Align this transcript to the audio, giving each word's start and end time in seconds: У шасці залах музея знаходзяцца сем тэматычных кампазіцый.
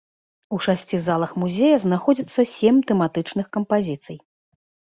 У 0.55 0.57
шасці 0.65 0.99
залах 1.07 1.35
музея 1.43 1.75
знаходзяцца 1.85 2.47
сем 2.55 2.75
тэматычных 2.93 3.45
кампазіцый. 3.59 4.17